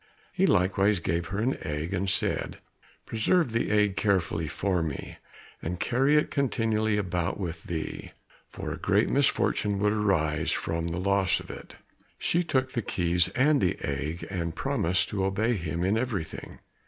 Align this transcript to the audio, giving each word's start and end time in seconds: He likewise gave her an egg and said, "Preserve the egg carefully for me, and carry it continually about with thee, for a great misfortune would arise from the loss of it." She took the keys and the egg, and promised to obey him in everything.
He 0.33 0.47
likewise 0.47 0.99
gave 0.99 1.27
her 1.27 1.37
an 1.37 1.59
egg 1.61 1.93
and 1.93 2.09
said, 2.09 2.57
"Preserve 3.05 3.51
the 3.51 3.69
egg 3.69 3.95
carefully 3.95 4.47
for 4.47 4.81
me, 4.81 5.17
and 5.61 5.79
carry 5.79 6.17
it 6.17 6.31
continually 6.31 6.97
about 6.97 7.39
with 7.39 7.65
thee, 7.65 8.13
for 8.49 8.73
a 8.73 8.77
great 8.79 9.09
misfortune 9.09 9.77
would 9.77 9.93
arise 9.93 10.51
from 10.51 10.87
the 10.87 10.97
loss 10.97 11.39
of 11.39 11.51
it." 11.51 11.75
She 12.17 12.41
took 12.43 12.71
the 12.71 12.81
keys 12.81 13.27
and 13.35 13.61
the 13.61 13.77
egg, 13.83 14.25
and 14.31 14.55
promised 14.55 15.09
to 15.09 15.23
obey 15.23 15.53
him 15.53 15.83
in 15.83 15.99
everything. 15.99 16.57